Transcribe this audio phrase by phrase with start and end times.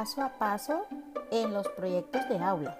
[0.00, 0.86] paso a paso
[1.30, 2.74] en los proyectos de aula.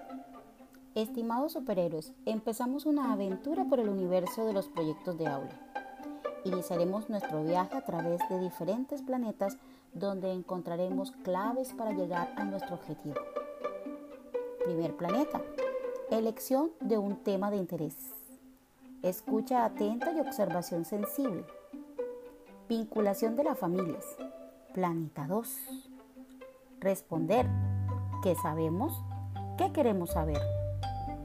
[0.95, 5.51] Estimados superhéroes, empezamos una aventura por el universo de los proyectos de aula.
[6.45, 9.59] Iniciaremos nuestro viaje a través de diferentes planetas
[9.93, 13.21] donde encontraremos claves para llegar a nuestro objetivo.
[14.65, 15.43] Primer planeta.
[16.09, 17.97] Elección de un tema de interés.
[19.03, 21.45] Escucha atenta y observación sensible.
[22.67, 24.05] Vinculación de las familias.
[24.73, 25.90] Planeta 2.
[26.81, 27.47] Responder.
[28.23, 28.91] ¿Qué sabemos?
[29.55, 30.41] ¿Qué queremos saber?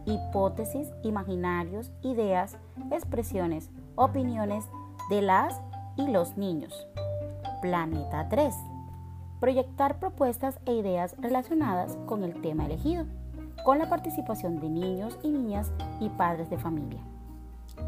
[0.04, 2.58] Hipótesis, imaginarios, ideas,
[2.92, 4.66] expresiones, opiniones
[5.08, 5.58] de las
[5.96, 6.86] y los niños.
[7.62, 8.54] Planeta 3.
[9.40, 13.06] Proyectar propuestas e ideas relacionadas con el tema elegido,
[13.64, 17.00] con la participación de niños y niñas y padres de familia.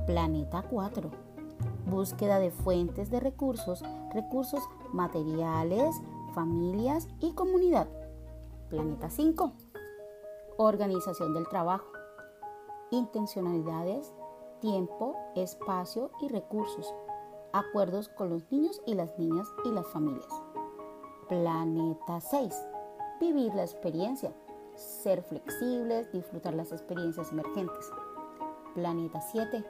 [0.07, 1.11] Planeta 4.
[1.85, 4.63] Búsqueda de fuentes de recursos, recursos
[4.95, 5.95] materiales,
[6.35, 7.89] familias y comunidad.
[8.69, 9.53] Planeta 5.
[10.59, 11.87] Organización del trabajo.
[12.91, 14.13] Intencionalidades,
[14.61, 16.93] tiempo, espacio y recursos.
[17.53, 20.29] Acuerdos con los niños y las niñas y las familias.
[21.29, 22.55] Planeta 6.
[23.21, 24.33] Vivir la experiencia.
[24.75, 27.91] Ser flexibles, disfrutar las experiencias emergentes.
[28.75, 29.65] Planeta 7.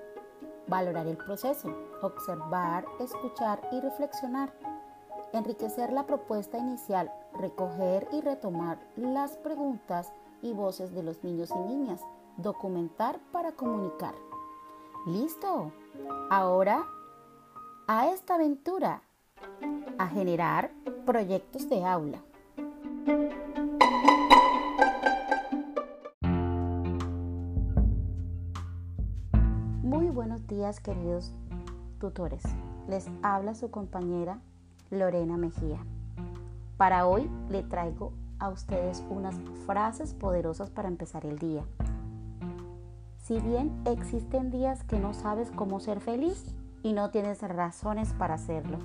[0.66, 1.68] Valorar el proceso.
[2.02, 4.52] Observar, escuchar y reflexionar
[5.32, 10.12] enriquecer la propuesta inicial, recoger y retomar las preguntas
[10.42, 12.00] y voces de los niños y niñas,
[12.36, 14.14] documentar para comunicar.
[15.06, 15.72] ¡Listo!
[16.30, 16.84] Ahora
[17.86, 19.02] a esta aventura,
[19.98, 20.70] a generar
[21.06, 22.22] proyectos de aula.
[29.82, 31.32] Muy buenos días queridos
[31.98, 32.42] tutores.
[32.88, 34.40] Les habla su compañera
[34.90, 35.78] Lorena Mejía.
[36.78, 39.34] Para hoy le traigo a ustedes unas
[39.66, 41.64] frases poderosas para empezar el día.
[43.18, 48.34] Si bien existen días que no sabes cómo ser feliz y no tienes razones para
[48.34, 48.78] hacerlo,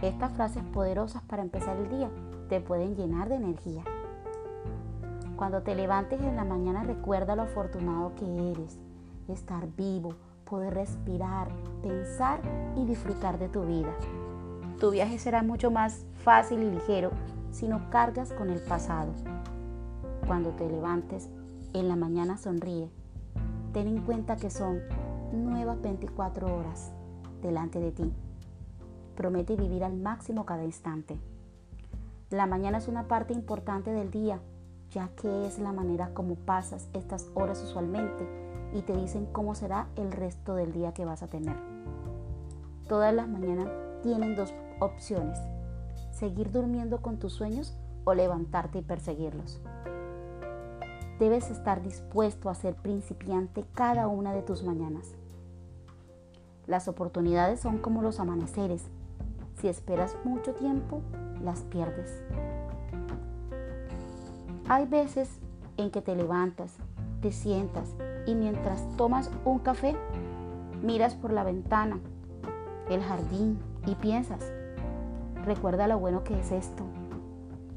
[0.00, 2.10] estas frases poderosas para empezar el día
[2.48, 3.82] te pueden llenar de energía.
[5.34, 8.78] Cuando te levantes en la mañana recuerda lo afortunado que eres,
[9.26, 10.14] estar vivo,
[10.48, 11.48] poder respirar,
[11.82, 12.40] pensar
[12.76, 13.92] y disfrutar de tu vida.
[14.78, 17.10] Tu viaje será mucho más fácil y ligero
[17.50, 19.12] si no cargas con el pasado.
[20.26, 21.30] Cuando te levantes
[21.72, 22.90] en la mañana sonríe.
[23.72, 24.80] Ten en cuenta que son
[25.32, 26.92] nuevas 24 horas
[27.40, 28.12] delante de ti.
[29.16, 31.18] Promete vivir al máximo cada instante.
[32.28, 34.40] La mañana es una parte importante del día,
[34.90, 38.28] ya que es la manera como pasas estas horas usualmente
[38.74, 41.56] y te dicen cómo será el resto del día que vas a tener.
[42.88, 43.68] Todas las mañanas
[44.02, 45.38] tienen dos opciones,
[46.10, 49.60] seguir durmiendo con tus sueños o levantarte y perseguirlos.
[51.18, 55.14] Debes estar dispuesto a ser principiante cada una de tus mañanas.
[56.66, 58.84] Las oportunidades son como los amaneceres.
[59.54, 61.00] Si esperas mucho tiempo,
[61.42, 62.22] las pierdes.
[64.68, 65.40] Hay veces
[65.76, 66.76] en que te levantas,
[67.22, 67.94] te sientas
[68.26, 69.96] y mientras tomas un café,
[70.82, 71.98] miras por la ventana,
[72.90, 74.52] el jardín y piensas,
[75.44, 76.84] recuerda lo bueno que es esto,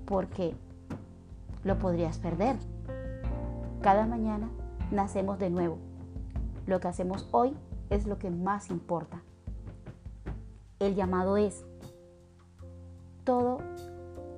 [0.06, 0.56] porque
[1.64, 2.58] lo podrías perder.
[3.82, 4.50] Cada mañana
[4.92, 5.78] nacemos de nuevo.
[6.66, 7.56] Lo que hacemos hoy
[7.90, 9.22] es lo que más importa.
[10.80, 11.66] El llamado es,
[13.24, 13.60] todo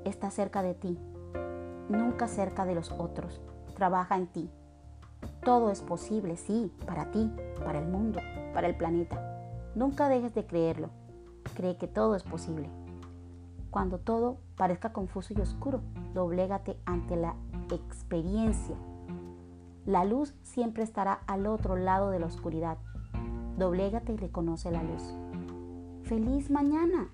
[0.05, 0.97] está cerca de ti,
[1.89, 3.41] nunca cerca de los otros.
[3.75, 4.49] Trabaja en ti.
[5.43, 7.31] Todo es posible, sí, para ti,
[7.63, 8.19] para el mundo,
[8.53, 9.21] para el planeta.
[9.75, 10.89] Nunca dejes de creerlo.
[11.55, 12.69] Cree que todo es posible.
[13.69, 15.81] Cuando todo parezca confuso y oscuro,
[16.13, 17.35] doblégate ante la
[17.71, 18.75] experiencia.
[19.85, 22.77] La luz siempre estará al otro lado de la oscuridad.
[23.57, 25.15] Doblégate y reconoce la luz.
[26.03, 27.09] ¡Feliz mañana!